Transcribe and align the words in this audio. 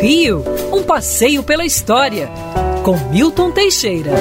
Rio, 0.00 0.42
um 0.72 0.82
passeio 0.82 1.42
pela 1.42 1.64
história, 1.64 2.28
com 2.82 2.96
Milton 3.10 3.50
Teixeira. 3.50 4.12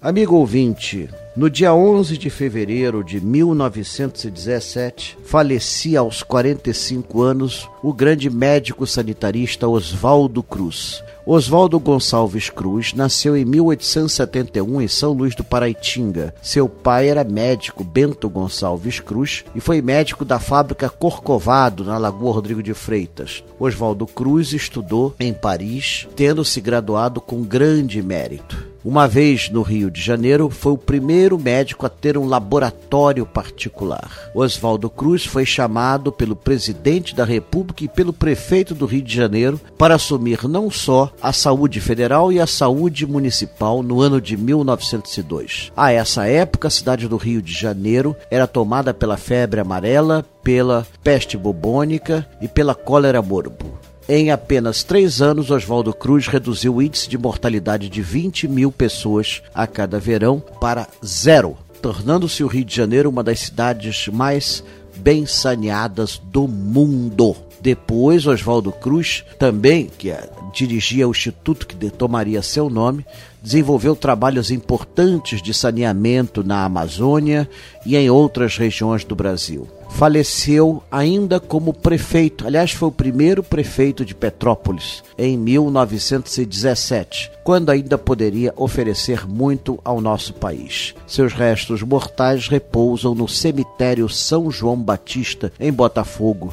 Amigo 0.00 0.36
ouvinte, 0.36 1.08
no 1.36 1.50
dia 1.50 1.74
11 1.74 2.16
de 2.16 2.30
fevereiro 2.30 3.02
de 3.02 3.20
1917, 3.20 5.18
falecia 5.24 6.00
aos 6.00 6.22
45 6.22 7.22
anos 7.22 7.68
o 7.82 7.92
grande 7.92 8.30
médico 8.30 8.86
sanitarista 8.86 9.66
Oswaldo 9.66 10.42
Cruz. 10.42 11.02
Oswaldo 11.26 11.80
Gonçalves 11.80 12.50
Cruz 12.50 12.92
nasceu 12.92 13.36
em 13.36 13.44
1871 13.44 14.82
em 14.82 14.88
São 14.88 15.12
Luís 15.12 15.34
do 15.34 15.42
Paraitinga. 15.42 16.34
Seu 16.40 16.68
pai 16.68 17.08
era 17.08 17.24
médico 17.24 17.82
Bento 17.82 18.28
Gonçalves 18.28 19.00
Cruz 19.00 19.44
e 19.54 19.60
foi 19.60 19.82
médico 19.82 20.24
da 20.24 20.38
fábrica 20.38 20.88
Corcovado, 20.88 21.82
na 21.82 21.98
Lagoa 21.98 22.34
Rodrigo 22.34 22.62
de 22.62 22.74
Freitas. 22.74 23.42
Oswaldo 23.58 24.06
Cruz 24.06 24.52
estudou 24.52 25.14
em 25.18 25.32
Paris, 25.32 26.06
tendo 26.14 26.44
se 26.44 26.60
graduado 26.60 27.20
com 27.20 27.42
grande 27.42 28.02
mérito. 28.02 28.63
Uma 28.84 29.08
vez 29.08 29.48
no 29.48 29.62
Rio 29.62 29.90
de 29.90 29.98
Janeiro, 29.98 30.50
foi 30.50 30.72
o 30.72 30.78
primeiro 30.78 31.38
médico 31.38 31.86
a 31.86 31.88
ter 31.88 32.18
um 32.18 32.26
laboratório 32.26 33.24
particular. 33.24 34.30
Oswaldo 34.34 34.90
Cruz 34.90 35.24
foi 35.24 35.46
chamado 35.46 36.12
pelo 36.12 36.36
presidente 36.36 37.14
da 37.14 37.24
República 37.24 37.82
e 37.82 37.88
pelo 37.88 38.12
prefeito 38.12 38.74
do 38.74 38.84
Rio 38.84 39.00
de 39.00 39.16
Janeiro 39.16 39.58
para 39.78 39.94
assumir 39.94 40.46
não 40.46 40.70
só 40.70 41.10
a 41.22 41.32
saúde 41.32 41.80
federal 41.80 42.30
e 42.30 42.38
a 42.38 42.46
saúde 42.46 43.06
municipal 43.06 43.82
no 43.82 44.02
ano 44.02 44.20
de 44.20 44.36
1902. 44.36 45.72
A 45.74 45.90
essa 45.90 46.26
época, 46.26 46.68
a 46.68 46.70
cidade 46.70 47.08
do 47.08 47.16
Rio 47.16 47.40
de 47.40 47.54
Janeiro 47.54 48.14
era 48.30 48.46
tomada 48.46 48.92
pela 48.92 49.16
febre 49.16 49.60
amarela, 49.60 50.26
pela 50.42 50.86
peste 51.02 51.38
bubônica 51.38 52.28
e 52.38 52.46
pela 52.46 52.74
cólera 52.74 53.22
morbo. 53.22 53.73
Em 54.06 54.30
apenas 54.30 54.82
três 54.82 55.22
anos, 55.22 55.50
Oswaldo 55.50 55.94
Cruz 55.94 56.26
reduziu 56.26 56.74
o 56.74 56.82
índice 56.82 57.08
de 57.08 57.16
mortalidade 57.16 57.88
de 57.88 58.02
20 58.02 58.46
mil 58.46 58.70
pessoas 58.70 59.42
a 59.54 59.66
cada 59.66 59.98
verão 59.98 60.42
para 60.60 60.86
zero, 61.02 61.56
tornando-se 61.80 62.44
o 62.44 62.46
Rio 62.46 62.66
de 62.66 62.76
Janeiro 62.76 63.08
uma 63.08 63.22
das 63.22 63.40
cidades 63.40 64.08
mais 64.08 64.62
bem 64.96 65.24
saneadas 65.24 66.20
do 66.22 66.46
mundo. 66.46 67.34
Depois, 67.64 68.26
Oswaldo 68.26 68.70
Cruz, 68.70 69.24
também, 69.38 69.86
que 69.86 70.10
é, 70.10 70.28
dirigia 70.52 71.08
o 71.08 71.12
instituto 71.12 71.66
que 71.66 71.74
tomaria 71.88 72.42
seu 72.42 72.68
nome, 72.68 73.06
desenvolveu 73.42 73.96
trabalhos 73.96 74.50
importantes 74.50 75.40
de 75.40 75.54
saneamento 75.54 76.44
na 76.44 76.66
Amazônia 76.66 77.48
e 77.86 77.96
em 77.96 78.10
outras 78.10 78.58
regiões 78.58 79.02
do 79.02 79.16
Brasil 79.16 79.66
faleceu 79.94 80.82
ainda 80.90 81.38
como 81.38 81.72
prefeito. 81.72 82.46
Aliás, 82.46 82.72
foi 82.72 82.88
o 82.88 82.92
primeiro 82.92 83.44
prefeito 83.44 84.04
de 84.04 84.12
Petrópolis 84.12 85.04
em 85.16 85.38
1917, 85.38 87.30
quando 87.44 87.70
ainda 87.70 87.96
poderia 87.96 88.52
oferecer 88.56 89.24
muito 89.26 89.78
ao 89.84 90.00
nosso 90.00 90.34
país. 90.34 90.96
Seus 91.06 91.32
restos 91.32 91.80
mortais 91.82 92.48
repousam 92.48 93.14
no 93.14 93.28
cemitério 93.28 94.08
São 94.08 94.50
João 94.50 94.76
Batista, 94.76 95.52
em 95.60 95.72
Botafogo. 95.72 96.52